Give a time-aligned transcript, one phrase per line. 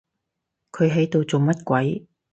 [0.71, 2.07] 佢喺度做乜鬼？